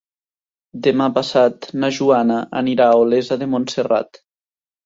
Demà 0.87 1.07
passat 1.17 1.67
na 1.83 1.91
Joana 1.99 2.39
anirà 2.65 2.91
a 2.95 2.99
Olesa 3.05 3.41
de 3.43 3.53
Montserrat. 3.55 4.23